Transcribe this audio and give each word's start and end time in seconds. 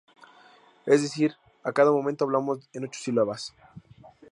Es 0.87 1.03
decir 1.03 1.35
a 1.61 1.71
cada 1.73 1.91
momento 1.91 2.25
hablamos 2.25 2.67
en 2.73 2.85
ocho 2.85 2.99
sílabas. 3.03 3.53